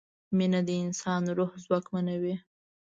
[0.37, 2.35] مینه د انسان روح ځواکمنوي.